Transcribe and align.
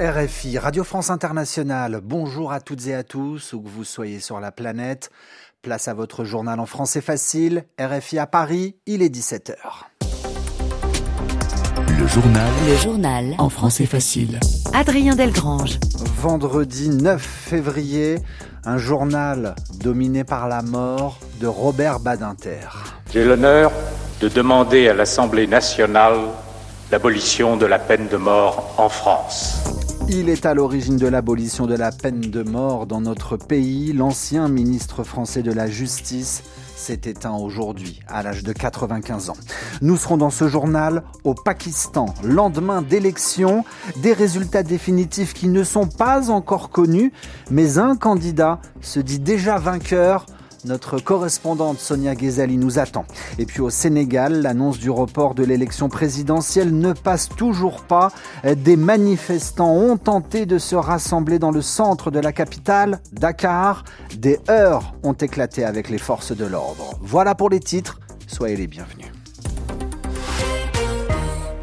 RFI, 0.00 0.56
Radio 0.56 0.82
France 0.82 1.10
Internationale, 1.10 2.00
bonjour 2.02 2.52
à 2.52 2.60
toutes 2.60 2.86
et 2.86 2.94
à 2.94 3.02
tous, 3.02 3.52
où 3.52 3.60
que 3.60 3.68
vous 3.68 3.84
soyez 3.84 4.18
sur 4.18 4.40
la 4.40 4.50
planète. 4.50 5.10
Place 5.60 5.88
à 5.88 5.94
votre 5.94 6.24
journal 6.24 6.58
en 6.58 6.64
français 6.64 7.02
facile. 7.02 7.64
RFI 7.78 8.18
à 8.18 8.26
Paris, 8.26 8.76
il 8.86 9.02
est 9.02 9.14
17h. 9.14 9.56
Le 11.98 12.06
journal. 12.06 12.50
Le 12.66 12.76
journal. 12.76 13.34
En 13.36 13.50
français 13.50 13.84
facile. 13.84 14.40
Adrien 14.72 15.16
Delgrange. 15.16 15.78
Vendredi 16.16 16.88
9 16.88 17.20
février, 17.20 18.20
un 18.64 18.78
journal 18.78 19.54
dominé 19.82 20.24
par 20.24 20.48
la 20.48 20.62
mort 20.62 21.18
de 21.42 21.46
Robert 21.46 22.00
Badinter. 22.00 22.70
J'ai 23.12 23.22
l'honneur 23.26 23.70
de 24.22 24.28
demander 24.28 24.88
à 24.88 24.94
l'Assemblée 24.94 25.46
nationale 25.46 26.16
l'abolition 26.90 27.58
de 27.58 27.66
la 27.66 27.78
peine 27.78 28.08
de 28.08 28.16
mort 28.16 28.74
en 28.78 28.88
France. 28.88 29.69
Il 30.12 30.28
est 30.28 30.44
à 30.44 30.54
l'origine 30.54 30.96
de 30.96 31.06
l'abolition 31.06 31.66
de 31.66 31.76
la 31.76 31.92
peine 31.92 32.20
de 32.20 32.42
mort 32.42 32.88
dans 32.88 33.00
notre 33.00 33.36
pays. 33.36 33.92
L'ancien 33.92 34.48
ministre 34.48 35.04
français 35.04 35.44
de 35.44 35.52
la 35.52 35.68
Justice 35.68 36.42
s'est 36.74 37.02
éteint 37.04 37.34
aujourd'hui 37.34 38.00
à 38.08 38.24
l'âge 38.24 38.42
de 38.42 38.52
95 38.52 39.30
ans. 39.30 39.36
Nous 39.82 39.96
serons 39.96 40.16
dans 40.16 40.30
ce 40.30 40.48
journal 40.48 41.04
au 41.22 41.34
Pakistan, 41.34 42.06
lendemain 42.24 42.82
d'élections, 42.82 43.64
des 44.02 44.12
résultats 44.12 44.64
définitifs 44.64 45.32
qui 45.32 45.46
ne 45.46 45.62
sont 45.62 45.86
pas 45.86 46.28
encore 46.28 46.70
connus, 46.70 47.12
mais 47.52 47.78
un 47.78 47.94
candidat 47.94 48.60
se 48.80 48.98
dit 48.98 49.20
déjà 49.20 49.58
vainqueur 49.58 50.26
notre 50.64 50.98
correspondante 50.98 51.78
Sonia 51.78 52.14
Ghezali 52.14 52.56
nous 52.56 52.78
attend. 52.78 53.04
Et 53.38 53.46
puis 53.46 53.60
au 53.60 53.70
Sénégal, 53.70 54.42
l'annonce 54.42 54.78
du 54.78 54.90
report 54.90 55.34
de 55.34 55.44
l'élection 55.44 55.88
présidentielle 55.88 56.76
ne 56.76 56.92
passe 56.92 57.28
toujours 57.28 57.82
pas. 57.82 58.12
Des 58.44 58.76
manifestants 58.76 59.74
ont 59.74 59.96
tenté 59.96 60.46
de 60.46 60.58
se 60.58 60.76
rassembler 60.76 61.38
dans 61.38 61.50
le 61.50 61.62
centre 61.62 62.10
de 62.10 62.18
la 62.18 62.32
capitale, 62.32 63.00
Dakar. 63.12 63.84
Des 64.16 64.38
heurts 64.48 64.94
ont 65.02 65.12
éclaté 65.12 65.64
avec 65.64 65.90
les 65.90 65.98
forces 65.98 66.36
de 66.36 66.44
l'ordre. 66.44 66.94
Voilà 67.00 67.34
pour 67.34 67.50
les 67.50 67.60
titres. 67.60 68.00
Soyez 68.26 68.56
les 68.56 68.66
bienvenus 68.66 69.19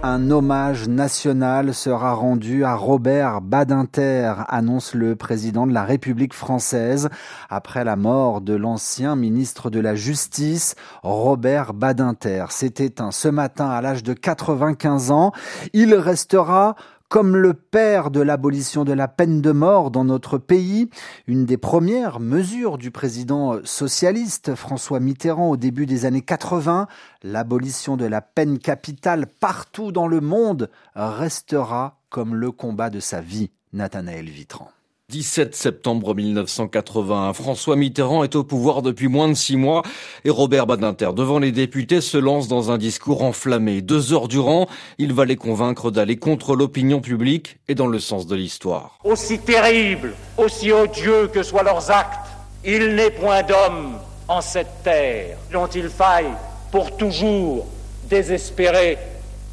un 0.03 0.29
hommage 0.29 0.87
national 0.87 1.73
sera 1.73 2.13
rendu 2.13 2.63
à 2.63 2.75
Robert 2.75 3.41
Badinter, 3.41 4.33
annonce 4.47 4.93
le 4.93 5.15
président 5.15 5.65
de 5.65 5.73
la 5.73 5.83
République 5.83 6.33
française, 6.33 7.09
après 7.49 7.83
la 7.83 7.95
mort 7.95 8.41
de 8.41 8.53
l'ancien 8.53 9.15
ministre 9.15 9.69
de 9.69 9.79
la 9.79 9.95
Justice, 9.95 10.75
Robert 11.01 11.73
Badinter. 11.73 12.45
C'était 12.49 13.01
un 13.01 13.11
ce 13.11 13.27
matin 13.27 13.69
à 13.69 13.81
l'âge 13.81 14.03
de 14.03 14.13
95 14.13 15.11
ans. 15.11 15.31
Il 15.73 15.93
restera 15.95 16.75
comme 17.09 17.37
le 17.37 17.53
père 17.53 18.11
de 18.11 18.19
l'abolition 18.19 18.83
de 18.83 18.93
la 18.93 19.07
peine 19.07 19.41
de 19.41 19.51
mort 19.51 19.91
dans 19.91 20.03
notre 20.03 20.37
pays, 20.37 20.89
une 21.27 21.45
des 21.45 21.57
premières 21.57 22.19
mesures 22.19 22.77
du 22.77 22.91
président 22.91 23.59
socialiste 23.63 24.55
François 24.55 24.99
Mitterrand 24.99 25.49
au 25.49 25.57
début 25.57 25.85
des 25.85 26.05
années 26.05 26.21
80, 26.21 26.87
l'abolition 27.23 27.97
de 27.97 28.05
la 28.05 28.21
peine 28.21 28.59
capitale 28.59 29.27
partout 29.27 29.91
dans 29.91 30.07
le 30.07 30.19
monde 30.19 30.69
restera 30.95 31.99
comme 32.09 32.35
le 32.35 32.51
combat 32.51 32.89
de 32.89 32.99
sa 32.99 33.21
vie, 33.21 33.51
Nathanaël 33.73 34.25
Vitran. 34.25 34.69
17 35.09 35.55
septembre 35.55 36.13
1981. 36.15 37.31
François 37.31 37.77
Mitterrand 37.77 38.25
est 38.25 38.35
au 38.35 38.43
pouvoir 38.43 38.81
depuis 38.81 39.07
moins 39.07 39.29
de 39.29 39.35
six 39.35 39.55
mois 39.55 39.83
et 40.25 40.29
Robert 40.29 40.67
Badinter, 40.67 41.11
devant 41.15 41.39
les 41.39 41.53
députés, 41.53 42.01
se 42.01 42.17
lance 42.17 42.49
dans 42.49 42.71
un 42.71 42.77
discours 42.77 43.23
enflammé. 43.23 43.81
Deux 43.81 44.11
heures 44.11 44.27
durant, 44.27 44.67
il 44.97 45.13
va 45.13 45.23
les 45.23 45.37
convaincre 45.37 45.91
d'aller 45.91 46.17
contre 46.17 46.57
l'opinion 46.57 46.99
publique 46.99 47.57
et 47.69 47.73
dans 47.73 47.87
le 47.87 47.99
sens 47.99 48.27
de 48.27 48.35
l'histoire. 48.35 48.99
Aussi 49.05 49.39
terrible, 49.39 50.13
aussi 50.35 50.73
odieux 50.73 51.29
que 51.29 51.41
soient 51.41 51.63
leurs 51.63 51.89
actes, 51.89 52.27
il 52.65 52.93
n'est 52.95 53.11
point 53.11 53.43
d'homme 53.43 53.99
en 54.27 54.41
cette 54.41 54.83
terre 54.83 55.37
dont 55.53 55.67
il 55.67 55.87
faille 55.87 56.33
pour 56.69 56.97
toujours 56.97 57.65
désespérer 58.09 58.97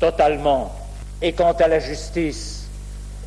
totalement. 0.00 0.74
Et 1.22 1.32
quant 1.32 1.52
à 1.52 1.68
la 1.68 1.78
justice, 1.78 2.63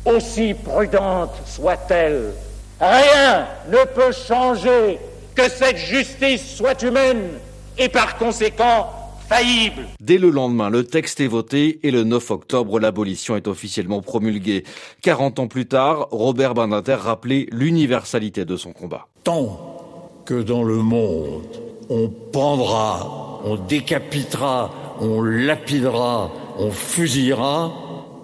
aussi 0.08 0.54
prudente 0.54 1.34
soit-elle, 1.46 2.32
rien 2.80 3.46
ne 3.70 3.84
peut 3.94 4.12
changer 4.12 4.98
que 5.34 5.48
cette 5.48 5.76
justice 5.76 6.56
soit 6.56 6.82
humaine 6.82 7.30
et 7.76 7.88
par 7.88 8.18
conséquent 8.18 8.90
faillible. 9.28 9.84
Dès 10.00 10.18
le 10.18 10.30
lendemain, 10.30 10.70
le 10.70 10.84
texte 10.84 11.20
est 11.20 11.26
voté 11.26 11.80
et 11.82 11.90
le 11.90 12.02
9 12.04 12.30
octobre, 12.30 12.80
l'abolition 12.80 13.36
est 13.36 13.46
officiellement 13.46 14.00
promulguée. 14.00 14.64
40 15.02 15.38
ans 15.38 15.46
plus 15.46 15.66
tard, 15.66 16.08
Robert 16.10 16.54
Badinter 16.54 16.94
rappelait 16.94 17.46
l'universalité 17.52 18.44
de 18.44 18.56
son 18.56 18.72
combat. 18.72 19.06
Tant 19.24 20.22
que 20.24 20.42
dans 20.42 20.64
le 20.64 20.76
monde, 20.76 21.46
on 21.90 22.08
pendra, 22.08 23.40
on 23.44 23.56
décapitera, 23.56 24.70
on 25.00 25.22
lapidera, 25.22 26.30
on 26.58 26.70
fusillera 26.70 27.72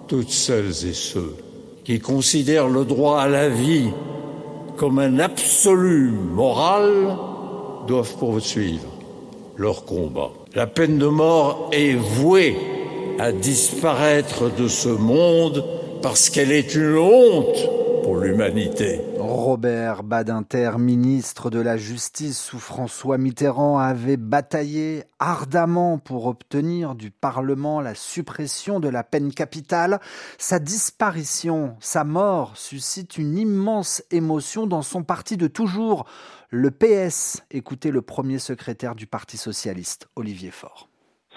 toutes 0.07 0.29
celles 0.29 0.85
et 0.85 0.93
ceux 0.93 1.35
qui 1.85 1.99
considèrent 1.99 2.67
le 2.67 2.83
droit 2.83 3.21
à 3.21 3.27
la 3.27 3.47
vie 3.47 3.89
comme 4.75 4.99
un 4.99 5.19
absolu 5.19 6.11
moral 6.11 7.15
doivent 7.87 8.17
poursuivre 8.17 8.87
leur 9.55 9.85
combat. 9.85 10.31
La 10.55 10.67
peine 10.67 10.97
de 10.97 11.07
mort 11.07 11.69
est 11.71 11.93
vouée 11.93 12.57
à 13.19 13.31
disparaître 13.31 14.53
de 14.53 14.67
ce 14.67 14.89
monde 14.89 15.63
parce 16.01 16.29
qu'elle 16.29 16.51
est 16.51 16.75
une 16.75 16.97
honte 16.97 17.69
pour 18.05 18.17
l'humanité. 18.17 19.01
Robert 19.17 20.03
Badinter, 20.03 20.73
ministre 20.77 21.49
de 21.49 21.59
la 21.59 21.75
Justice 21.75 22.39
sous 22.39 22.59
François 22.59 23.17
Mitterrand, 23.17 23.79
avait 23.79 24.15
bataillé 24.15 25.05
ardemment 25.17 25.97
pour 25.97 26.27
obtenir 26.27 26.93
du 26.93 27.09
Parlement 27.09 27.81
la 27.81 27.95
suppression 27.95 28.79
de 28.79 28.89
la 28.89 29.03
peine 29.03 29.33
capitale. 29.33 29.99
Sa 30.37 30.59
disparition, 30.59 31.75
sa 31.79 32.03
mort 32.03 32.55
suscite 32.57 33.17
une 33.17 33.39
immense 33.39 34.03
émotion 34.11 34.67
dans 34.67 34.83
son 34.83 35.01
parti 35.01 35.35
de 35.35 35.47
toujours, 35.47 36.05
le 36.51 36.69
PS. 36.69 37.43
Écoutez 37.49 37.89
le 37.89 38.03
premier 38.03 38.37
secrétaire 38.37 38.93
du 38.93 39.07
Parti 39.07 39.35
socialiste, 39.35 40.09
Olivier 40.15 40.51
Faure. 40.51 40.89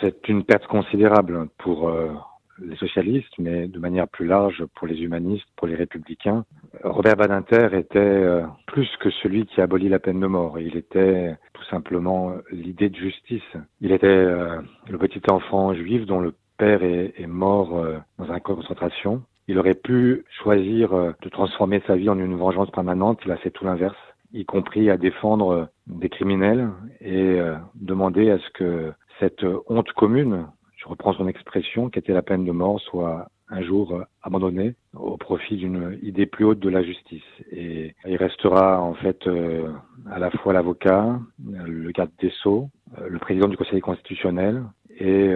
C'est 0.03 0.29
une 0.29 0.45
perte 0.45 0.67
considérable 0.67 1.49
pour 1.57 1.89
euh, 1.89 2.13
les 2.61 2.77
socialistes, 2.77 3.33
mais 3.39 3.69
de 3.69 3.79
manière 3.79 4.09
plus 4.09 4.27
large 4.27 4.65
pour 4.75 4.87
les 4.87 5.01
humanistes, 5.03 5.47
pour 5.57 5.67
les 5.67 5.75
républicains. 5.75 6.45
Robert 6.83 7.17
Badinter 7.17 7.69
était 7.73 7.99
euh, 7.99 8.43
plus 8.67 8.89
que 9.01 9.11
celui 9.11 9.47
qui 9.47 9.61
abolit 9.61 9.89
la 9.89 9.99
peine 9.99 10.21
de 10.21 10.27
mort. 10.27 10.59
Il 10.59 10.77
était 10.77 11.37
tout 11.53 11.65
simplement 11.65 12.33
l'idée 12.51 12.89
de 12.89 12.97
justice. 12.97 13.57
Il 13.81 13.93
était 13.93 14.07
euh, 14.07 14.61
le 14.89 14.99
petit 14.99 15.23
enfant 15.31 15.75
juif 15.75 16.07
dont 16.07 16.21
le 16.21 16.35
père 16.57 16.83
est, 16.83 17.27
mort 17.27 17.79
euh, 17.79 17.99
dans 18.19 18.31
un 18.33 18.41
camp 18.41 18.55
de 18.55 18.61
concentration. 18.61 19.23
Il 19.47 19.59
aurait 19.59 19.75
pu 19.75 20.25
choisir 20.43 20.91
de 20.91 21.29
transformer 21.31 21.83
sa 21.87 21.97
vie 21.97 22.11
en 22.11 22.19
une 22.19 22.37
vengeance 22.37 22.71
permanente. 22.71 23.21
Il 23.25 23.33
a 23.33 23.37
fait 23.39 23.51
tout 23.51 23.65
l'inverse, 23.65 23.97
y 24.35 24.45
compris 24.45 24.91
à 24.91 24.99
défendre 24.99 25.71
des 25.87 26.11
criminels 26.11 26.69
et 27.01 27.41
demander 27.75 28.31
à 28.31 28.39
ce 28.39 28.51
que 28.51 28.93
cette 29.21 29.47
honte 29.69 29.91
commune 29.93 30.49
je 30.79 30.89
reprends 30.89 31.13
son 31.13 31.29
expression, 31.29 31.91
qui 31.91 31.99
était 31.99 32.13
la 32.13 32.23
peine 32.23 32.45
de 32.45 32.53
mort, 32.53 32.81
soit 32.81 33.29
un 33.51 33.63
jour 33.63 33.95
euh, 33.95 34.05
abandonnée 34.23 34.75
au 34.95 35.17
profit 35.17 35.57
d'une 35.57 35.99
idée 36.03 36.27
plus 36.27 36.45
haute 36.45 36.61
de 36.61 36.69
la 36.69 36.83
justice. 36.83 37.23
Et 37.51 37.95
il 38.07 38.17
restera 38.17 38.81
en 38.81 38.95
fait 38.95 39.27
euh, 39.27 39.73
à 40.11 40.19
la 40.19 40.31
fois 40.31 40.53
l'avocat, 40.53 41.19
le 41.45 41.91
garde 41.91 42.11
des 42.21 42.31
sceaux, 42.31 42.69
euh, 42.99 43.09
le 43.09 43.19
président 43.19 43.49
du 43.49 43.57
Conseil 43.57 43.81
constitutionnel 43.81 44.63
et 45.01 45.33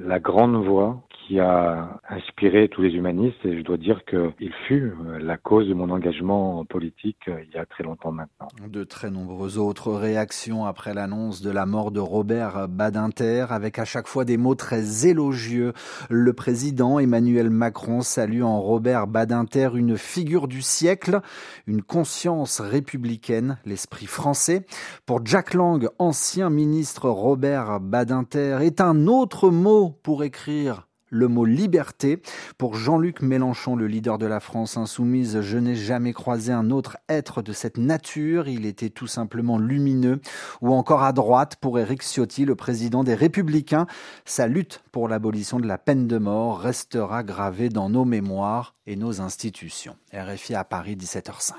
la 0.00 0.18
grande 0.18 0.56
voix 0.66 1.00
qui 1.26 1.40
a 1.40 2.00
inspiré 2.08 2.68
tous 2.68 2.82
les 2.82 2.90
humanistes 2.90 3.44
et 3.44 3.56
je 3.56 3.62
dois 3.62 3.76
dire 3.76 4.04
qu'il 4.04 4.52
fut 4.66 4.92
euh, 5.06 5.18
la 5.18 5.36
cause 5.36 5.66
de 5.68 5.74
mon 5.74 5.90
engagement 5.90 6.64
politique 6.64 7.28
euh, 7.28 7.42
il 7.42 7.54
y 7.54 7.58
a 7.58 7.64
très 7.64 7.82
longtemps 7.82 8.12
maintenant. 8.12 8.48
De 8.68 8.84
très 8.84 9.10
nombreuses 9.10 9.58
autres 9.58 9.92
réactions 9.92 10.66
après 10.66 10.92
l'annonce 10.92 11.40
de 11.40 11.50
la 11.50 11.66
mort 11.66 11.90
de 11.90 12.00
Robert 12.00 12.68
Badinter 12.68 13.46
avec 13.50 13.78
à 13.78 13.84
chaque 13.84 14.06
fois 14.06 14.24
des 14.24 14.36
mots 14.36 14.54
très 14.54 15.06
élogieux. 15.06 15.72
Le 16.10 16.32
président 16.32 16.98
Emmanuel 16.98 17.50
Macron 17.50 18.02
salue 18.02 18.42
en 18.42 18.60
Robert 18.60 19.06
Badinter 19.06 19.70
une 19.74 19.96
figure 19.96 20.48
du 20.48 20.62
siècle, 20.62 21.20
une 21.66 21.82
conscience 21.82 22.60
républicaine, 22.60 23.58
l'esprit 23.64 24.06
français. 24.06 24.66
Pour 25.06 25.24
Jack 25.24 25.54
Lang, 25.54 25.88
ancien 25.98 26.50
ministre 26.50 27.08
Robert 27.08 27.80
Badinter 27.80 28.58
est 28.62 28.80
un 28.80 29.06
autre 29.06 29.50
mot 29.50 29.90
pour 30.02 30.24
écrire 30.24 30.86
le 31.14 31.28
mot 31.28 31.44
liberté. 31.44 32.20
Pour 32.58 32.74
Jean-Luc 32.74 33.22
Mélenchon, 33.22 33.76
le 33.76 33.86
leader 33.86 34.18
de 34.18 34.26
la 34.26 34.40
France 34.40 34.76
insoumise, 34.76 35.40
je 35.40 35.58
n'ai 35.58 35.76
jamais 35.76 36.12
croisé 36.12 36.52
un 36.52 36.70
autre 36.70 36.98
être 37.08 37.40
de 37.40 37.52
cette 37.52 37.78
nature. 37.78 38.48
Il 38.48 38.66
était 38.66 38.90
tout 38.90 39.06
simplement 39.06 39.58
lumineux. 39.58 40.20
Ou 40.60 40.74
encore 40.74 41.04
à 41.04 41.12
droite, 41.12 41.56
pour 41.56 41.78
Éric 41.78 42.02
Ciotti, 42.02 42.44
le 42.44 42.56
président 42.56 43.04
des 43.04 43.14
Républicains, 43.14 43.86
sa 44.24 44.48
lutte 44.48 44.82
pour 44.92 45.08
l'abolition 45.08 45.60
de 45.60 45.66
la 45.66 45.78
peine 45.78 46.08
de 46.08 46.18
mort 46.18 46.58
restera 46.58 47.22
gravée 47.22 47.68
dans 47.68 47.88
nos 47.88 48.04
mémoires 48.04 48.74
et 48.86 48.96
nos 48.96 49.20
institutions. 49.20 49.96
RFI 50.12 50.54
à 50.54 50.64
Paris, 50.64 50.96
17h05. 50.96 51.54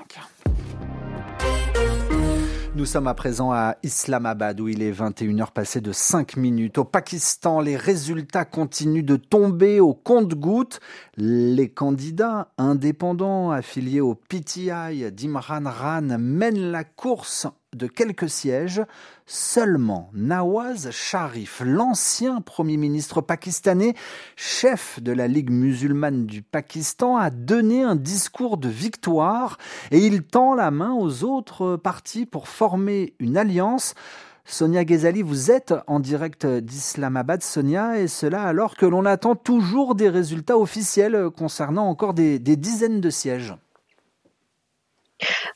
Nous 2.76 2.84
sommes 2.84 3.06
à 3.06 3.14
présent 3.14 3.52
à 3.52 3.76
Islamabad 3.82 4.60
où 4.60 4.68
il 4.68 4.82
est 4.82 4.92
21h 4.92 5.50
passé 5.50 5.80
de 5.80 5.92
5 5.92 6.36
minutes. 6.36 6.76
Au 6.76 6.84
Pakistan, 6.84 7.62
les 7.62 7.74
résultats 7.74 8.44
continuent 8.44 9.02
de 9.02 9.16
tomber 9.16 9.80
au 9.80 9.94
compte-gouttes. 9.94 10.80
Les 11.16 11.70
candidats 11.70 12.52
indépendants 12.58 13.50
affiliés 13.50 14.02
au 14.02 14.14
PTI 14.14 15.10
d'Imran 15.10 15.62
Khan 15.62 16.18
mènent 16.18 16.70
la 16.70 16.84
course 16.84 17.46
de 17.76 17.86
quelques 17.86 18.28
sièges, 18.28 18.82
seulement 19.26 20.10
Nawaz 20.14 20.90
Sharif, 20.90 21.62
l'ancien 21.64 22.40
Premier 22.40 22.76
ministre 22.76 23.20
pakistanais, 23.20 23.94
chef 24.34 25.02
de 25.02 25.12
la 25.12 25.28
Ligue 25.28 25.50
musulmane 25.50 26.26
du 26.26 26.42
Pakistan, 26.42 27.16
a 27.16 27.30
donné 27.30 27.82
un 27.82 27.96
discours 27.96 28.56
de 28.56 28.68
victoire 28.68 29.58
et 29.90 29.98
il 29.98 30.22
tend 30.22 30.54
la 30.54 30.70
main 30.70 30.92
aux 30.92 31.24
autres 31.24 31.76
partis 31.76 32.26
pour 32.26 32.48
former 32.48 33.14
une 33.18 33.36
alliance. 33.36 33.94
Sonia 34.48 34.84
Ghezali, 34.84 35.22
vous 35.22 35.50
êtes 35.50 35.74
en 35.88 35.98
direct 35.98 36.46
d'Islamabad, 36.46 37.42
Sonia, 37.42 37.98
et 37.98 38.06
cela 38.06 38.44
alors 38.44 38.76
que 38.76 38.86
l'on 38.86 39.04
attend 39.04 39.34
toujours 39.34 39.96
des 39.96 40.08
résultats 40.08 40.56
officiels 40.56 41.30
concernant 41.36 41.88
encore 41.88 42.14
des, 42.14 42.38
des 42.38 42.56
dizaines 42.56 43.00
de 43.00 43.10
sièges. 43.10 43.54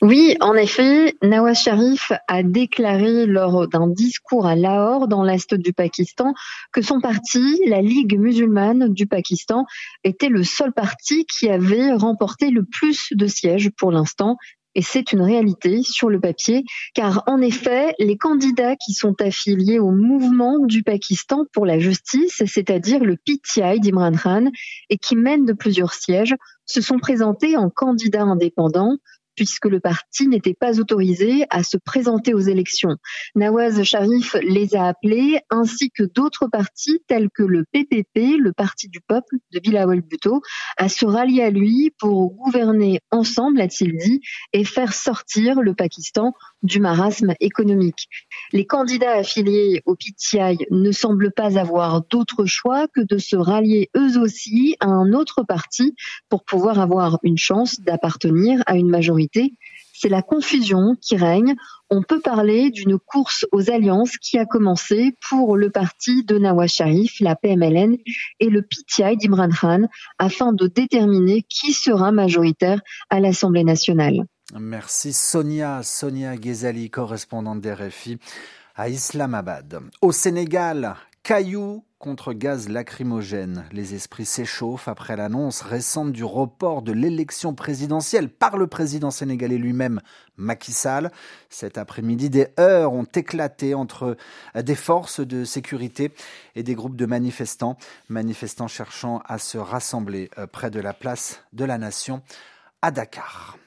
Oui, 0.01 0.35
en 0.39 0.55
effet, 0.55 1.15
Nawaz 1.21 1.61
Sharif 1.61 2.11
a 2.27 2.41
déclaré 2.41 3.27
lors 3.27 3.67
d'un 3.67 3.87
discours 3.87 4.47
à 4.47 4.55
Lahore, 4.55 5.07
dans 5.07 5.23
l'est 5.23 5.53
du 5.53 5.73
Pakistan, 5.73 6.33
que 6.71 6.81
son 6.81 6.99
parti, 6.99 7.61
la 7.67 7.81
Ligue 7.81 8.17
musulmane 8.17 8.91
du 8.91 9.05
Pakistan, 9.05 9.65
était 10.03 10.29
le 10.29 10.43
seul 10.43 10.73
parti 10.73 11.25
qui 11.25 11.49
avait 11.49 11.93
remporté 11.93 12.49
le 12.49 12.63
plus 12.63 13.09
de 13.11 13.27
sièges 13.27 13.69
pour 13.77 13.91
l'instant. 13.91 14.37
Et 14.73 14.81
c'est 14.81 15.11
une 15.11 15.21
réalité 15.21 15.83
sur 15.83 16.09
le 16.09 16.19
papier, 16.19 16.63
car 16.95 17.23
en 17.27 17.41
effet, 17.41 17.93
les 17.99 18.17
candidats 18.17 18.77
qui 18.77 18.93
sont 18.93 19.21
affiliés 19.21 19.79
au 19.79 19.91
mouvement 19.91 20.59
du 20.59 20.81
Pakistan 20.81 21.43
pour 21.53 21.65
la 21.65 21.77
justice, 21.77 22.41
c'est-à-dire 22.45 23.03
le 23.03 23.17
PTI 23.17 23.81
d'Imran 23.81 24.13
Khan, 24.13 24.49
et 24.89 24.97
qui 24.97 25.15
mènent 25.15 25.45
de 25.45 25.53
plusieurs 25.53 25.93
sièges, 25.93 26.35
se 26.65 26.81
sont 26.81 26.99
présentés 26.99 27.57
en 27.57 27.69
candidats 27.69 28.23
indépendants 28.23 28.95
puisque 29.35 29.65
le 29.65 29.79
parti 29.79 30.27
n'était 30.27 30.53
pas 30.53 30.79
autorisé 30.79 31.45
à 31.49 31.63
se 31.63 31.77
présenter 31.77 32.33
aux 32.33 32.39
élections. 32.39 32.95
Nawaz 33.35 33.83
Sharif 33.83 34.35
les 34.41 34.75
a 34.75 34.87
appelés, 34.87 35.39
ainsi 35.49 35.89
que 35.91 36.03
d'autres 36.03 36.47
partis 36.47 37.01
tels 37.07 37.29
que 37.29 37.43
le 37.43 37.65
PPP, 37.71 38.37
le 38.39 38.53
Parti 38.53 38.89
du 38.89 39.01
Peuple 39.01 39.37
de 39.51 39.59
Bilawal 39.59 40.01
Bhutto, 40.01 40.41
à 40.77 40.89
se 40.89 41.05
rallier 41.05 41.43
à 41.43 41.49
lui 41.49 41.91
pour 41.99 42.33
gouverner 42.33 42.99
ensemble, 43.11 43.61
a-t-il 43.61 43.97
dit, 43.97 44.21
et 44.53 44.63
faire 44.63 44.93
sortir 44.93 45.61
le 45.61 45.73
Pakistan 45.73 46.33
du 46.63 46.79
marasme 46.79 47.33
économique. 47.39 48.07
Les 48.51 48.65
candidats 48.65 49.13
affiliés 49.13 49.81
au 49.85 49.95
PTI 49.95 50.57
ne 50.69 50.91
semblent 50.91 51.31
pas 51.31 51.57
avoir 51.57 52.03
d'autre 52.03 52.45
choix 52.45 52.87
que 52.87 53.01
de 53.01 53.17
se 53.17 53.35
rallier 53.35 53.89
eux 53.95 54.19
aussi 54.19 54.75
à 54.79 54.87
un 54.87 55.13
autre 55.13 55.43
parti 55.43 55.95
pour 56.29 56.43
pouvoir 56.43 56.79
avoir 56.79 57.19
une 57.23 57.37
chance 57.37 57.79
d'appartenir 57.79 58.61
à 58.65 58.77
une 58.77 58.89
majorité. 58.89 59.53
C'est 59.93 60.09
la 60.09 60.23
confusion 60.23 60.95
qui 60.99 61.15
règne. 61.15 61.53
On 61.91 62.01
peut 62.01 62.21
parler 62.21 62.71
d'une 62.71 62.97
course 62.97 63.45
aux 63.51 63.69
alliances 63.69 64.17
qui 64.17 64.39
a 64.39 64.45
commencé 64.45 65.15
pour 65.29 65.57
le 65.57 65.69
parti 65.69 66.23
de 66.23 66.39
Nawaz 66.39 66.69
Sharif, 66.69 67.19
la 67.19 67.35
PMLN, 67.35 67.97
et 68.39 68.49
le 68.49 68.63
PTI 68.63 69.15
d'Imran 69.17 69.49
Khan 69.49 69.83
afin 70.17 70.53
de 70.53 70.65
déterminer 70.65 71.43
qui 71.43 71.73
sera 71.73 72.11
majoritaire 72.11 72.81
à 73.11 73.19
l'Assemblée 73.19 73.63
nationale. 73.63 74.25
Merci 74.59 75.13
Sonia, 75.13 75.81
Sonia 75.81 76.35
Ghezali, 76.35 76.89
correspondante 76.89 77.61
d'RFI 77.61 78.19
à 78.75 78.89
Islamabad. 78.89 79.81
Au 80.01 80.11
Sénégal, 80.11 80.95
cailloux 81.23 81.85
contre 81.99 82.33
gaz 82.33 82.67
lacrymogène. 82.67 83.65
Les 83.71 83.93
esprits 83.93 84.25
s'échauffent 84.25 84.89
après 84.89 85.15
l'annonce 85.15 85.61
récente 85.61 86.11
du 86.11 86.25
report 86.25 86.81
de 86.81 86.91
l'élection 86.91 87.53
présidentielle 87.53 88.27
par 88.27 88.57
le 88.57 88.67
président 88.67 89.11
sénégalais 89.11 89.57
lui-même, 89.57 90.01
Macky 90.35 90.73
Sall. 90.73 91.11
Cet 91.49 91.77
après-midi, 91.77 92.29
des 92.29 92.47
heurts 92.59 92.91
ont 92.91 93.07
éclaté 93.15 93.73
entre 93.73 94.17
des 94.55 94.75
forces 94.75 95.21
de 95.21 95.45
sécurité 95.45 96.11
et 96.55 96.63
des 96.63 96.75
groupes 96.75 96.97
de 96.97 97.05
manifestants, 97.05 97.77
manifestants 98.09 98.67
cherchant 98.67 99.21
à 99.25 99.37
se 99.37 99.57
rassembler 99.57 100.29
euh, 100.37 100.47
près 100.47 100.71
de 100.71 100.79
la 100.81 100.93
place 100.93 101.41
de 101.53 101.63
la 101.63 101.77
Nation 101.77 102.21
à 102.81 102.91
Dakar. 102.91 103.57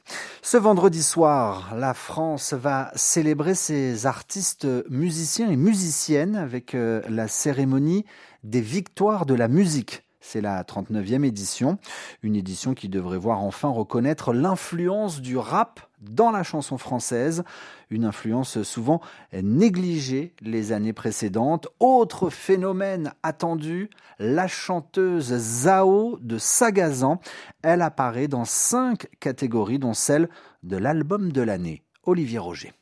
Ce 0.43 0.57
vendredi 0.57 1.03
soir, 1.03 1.75
la 1.75 1.95
France 1.95 2.53
va 2.53 2.91
célébrer 2.95 3.55
ses 3.55 4.07
artistes 4.07 4.67
musiciens 4.91 5.51
et 5.51 5.57
musiciennes 5.57 6.37
avec 6.37 6.75
euh, 6.75 7.01
la 7.09 7.29
cérémonie 7.29 8.05
des 8.43 8.61
victoires 8.61 9.25
de 9.25 9.35
la 9.35 9.49
musique. 9.49 10.04
C'est 10.27 10.41
la 10.41 10.65
39e 10.65 11.23
édition, 11.23 11.79
une 12.23 12.35
édition 12.35 12.73
qui 12.73 12.89
devrait 12.89 13.19
voir 13.19 13.41
enfin 13.41 13.69
reconnaître 13.69 14.33
l'influence 14.33 15.21
du 15.21 15.37
rap 15.37 15.81
dans 16.01 16.31
la 16.31 16.43
chanson 16.43 16.79
française, 16.79 17.45
une 17.91 18.07
influence 18.07 18.63
souvent 18.63 19.03
négligée 19.35 20.35
les 20.41 20.73
années 20.73 20.95
précédentes. 20.95 21.69
Autre 21.79 22.31
phénomène 22.31 23.13
attendu, 23.23 23.91
la 24.19 24.49
chanteuse 24.49 25.37
Zao 25.37 26.19
de 26.21 26.39
Sagazan. 26.39 27.21
Elle 27.63 27.83
apparaît 27.83 28.27
dans 28.27 28.47
cinq 28.47 29.09
catégories, 29.21 29.79
dont 29.79 29.95
celle 29.95 30.31
de 30.63 30.79
l'album 30.79 31.33
de 31.33 31.43
l'année. 31.43 31.83
Olivier 32.03 32.39
Roger. 32.39 32.73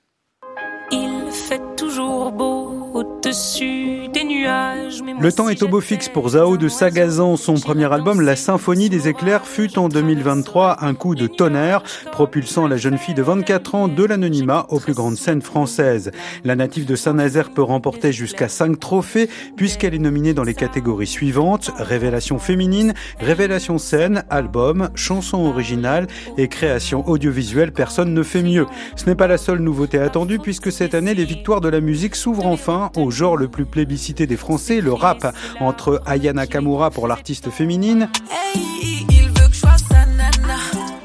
Au-dessus 3.03 4.09
des 4.09 4.25
nuages. 4.25 5.01
Le 5.19 5.33
temps 5.33 5.49
est 5.49 5.63
au 5.63 5.69
beau 5.69 5.81
fixe 5.81 6.09
pour 6.09 6.31
Zao 6.31 6.57
de 6.57 6.69
Sagazan. 6.69 7.37
Son 7.37 7.55
premier 7.55 7.93
album, 7.93 8.21
La 8.21 8.37
Symphonie 8.37 8.89
des 8.89 9.09
éclairs, 9.09 9.47
fut 9.47 9.79
en 9.79 9.89
2023 9.89 10.85
un 10.85 10.95
coup 10.95 11.15
de 11.15 11.27
tonnerre, 11.27 11.83
propulsant 12.11 12.67
la 12.67 12.77
jeune 12.77 12.99
fille 12.99 13.15
de 13.15 13.23
24 13.23 13.75
ans 13.75 13.89
de 13.89 14.05
l'anonymat 14.05 14.67
aux 14.69 14.81
plus 14.81 14.95
grandes 14.95 15.17
scènes 15.17 15.43
françaises. 15.43 16.11
La 16.45 16.57
native 16.57 16.87
de 16.87 16.97
Saint-Nazaire 16.97 17.51
peut 17.51 17.63
remporter 17.63 18.13
jusqu'à 18.13 18.49
5 18.49 18.79
trophées 18.79 19.29
puisqu'elle 19.57 19.95
est 19.95 19.99
nominée 19.99 20.35
dans 20.35 20.45
les 20.45 20.55
catégories 20.55 21.07
suivantes 21.07 21.71
révélation 21.79 22.39
féminine, 22.39 22.95
révélation 23.19 23.79
scène, 23.79 24.25
album, 24.31 24.91
chanson 24.95 25.39
originale 25.39 26.07
et 26.39 26.49
création 26.49 27.09
audiovisuelle. 27.09 27.73
Personne 27.73 28.15
ne 28.15 28.23
fait 28.23 28.43
mieux. 28.43 28.67
Ce 28.97 29.07
n'est 29.07 29.15
pas 29.15 29.27
la 29.27 29.39
seule 29.39 29.61
nouveauté 29.61 29.99
attendue 29.99 30.39
puisque 30.39 30.71
cette 30.71 30.95
année 30.95 31.15
les 31.15 31.25
victoires 31.25 31.61
de 31.61 31.69
la 31.69 31.81
musique 31.81 32.17
s'ouvrent 32.17 32.47
enfin 32.47 32.91
au 32.97 33.11
genre 33.11 33.37
le 33.37 33.49
plus 33.49 33.65
plébiscité 33.65 34.27
des 34.27 34.37
Français, 34.37 34.81
le 34.81 34.93
rap, 34.93 35.35
entre 35.61 36.03
Ayana 36.07 36.47
Kamura 36.47 36.91
pour 36.91 37.09
l'artiste 37.09 37.51
féminine, 37.51 38.09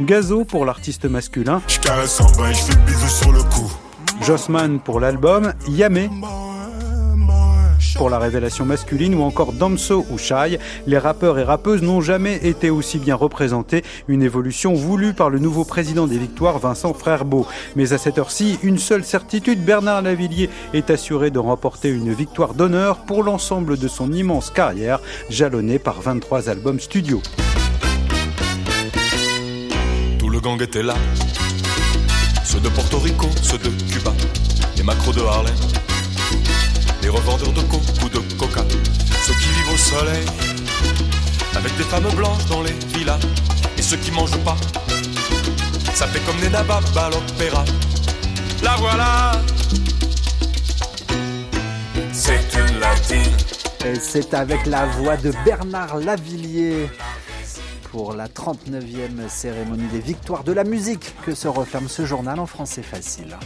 Gazo 0.01 0.45
pour 0.45 0.65
l'artiste 0.65 1.05
masculin, 1.05 1.61
Jossman 4.21 4.79
pour 4.79 4.99
l'album, 4.99 5.53
Yamé 5.67 6.09
pour 7.97 8.09
la 8.09 8.19
révélation 8.19 8.63
masculine 8.63 9.15
ou 9.15 9.23
encore 9.23 9.53
Damso 9.53 10.05
ou 10.11 10.17
Shai, 10.17 10.59
les 10.85 10.97
rappeurs 10.97 11.39
et 11.39 11.43
rappeuses 11.43 11.81
n'ont 11.81 12.01
jamais 12.01 12.35
été 12.47 12.69
aussi 12.69 12.99
bien 12.99 13.15
représentés, 13.15 13.83
une 14.07 14.21
évolution 14.21 14.73
voulue 14.73 15.13
par 15.13 15.29
le 15.29 15.39
nouveau 15.39 15.65
président 15.65 16.05
des 16.05 16.17
Victoires, 16.17 16.59
Vincent 16.59 16.93
Frerbeau. 16.93 17.47
Mais 17.75 17.93
à 17.93 17.97
cette 17.97 18.19
heure-ci, 18.19 18.59
une 18.61 18.77
seule 18.77 19.03
certitude, 19.03 19.63
Bernard 19.65 20.03
Lavillier 20.03 20.49
est 20.73 20.89
assuré 20.91 21.31
de 21.31 21.39
remporter 21.39 21.89
une 21.89 22.13
victoire 22.13 22.53
d'honneur 22.53 22.99
pour 22.99 23.23
l'ensemble 23.23 23.77
de 23.77 23.87
son 23.87 24.11
immense 24.13 24.51
carrière, 24.51 24.99
jalonnée 25.29 25.79
par 25.79 26.01
23 26.01 26.49
albums 26.49 26.79
studio. 26.79 27.21
Tout 30.19 30.29
le 30.29 30.39
gang 30.39 30.61
était 30.61 30.83
là, 30.83 30.95
ceux 32.43 32.59
de 32.59 32.69
Porto 32.69 32.99
Rico, 32.99 33.27
ceux 33.41 33.57
de 33.57 33.69
Cuba, 33.91 34.13
les 34.75 34.83
macros 34.83 35.13
de 35.13 35.21
Harlem 35.21 35.55
les 37.01 37.09
revendeurs 37.09 37.53
de 37.53 37.61
coke 37.61 37.81
ou 38.03 38.09
de 38.09 38.19
coca, 38.35 38.63
ceux 39.25 39.33
qui 39.33 39.49
vivent 39.49 39.73
au 39.73 39.77
soleil, 39.77 40.25
avec 41.55 41.75
des 41.77 41.83
femmes 41.83 42.09
blanches 42.15 42.45
dans 42.45 42.61
les 42.61 42.73
villas, 42.93 43.19
et 43.77 43.81
ceux 43.81 43.97
qui 43.97 44.11
mangent 44.11 44.43
pas, 44.43 44.57
ça 45.93 46.07
fait 46.07 46.19
comme 46.25 46.39
des 46.39 46.49
nababs 46.49 46.97
à 46.97 47.09
l'opéra. 47.09 47.65
La 48.63 48.75
voilà, 48.77 49.31
c'est 52.11 52.41
une 52.55 52.79
latine 52.79 53.31
Et 53.85 53.95
c'est 53.99 54.33
avec 54.33 54.65
la 54.65 54.85
voix 54.87 55.17
de 55.17 55.31
Bernard 55.45 55.97
Lavillier 55.97 56.89
pour 57.91 58.13
la 58.13 58.27
39e 58.27 59.29
cérémonie 59.29 59.87
des 59.87 59.99
victoires 59.99 60.43
de 60.43 60.51
la 60.51 60.63
musique 60.63 61.13
que 61.25 61.35
se 61.35 61.47
referme 61.47 61.87
ce 61.87 62.05
journal 62.05 62.39
en 62.39 62.47
français 62.47 62.81
facile. 62.83 63.37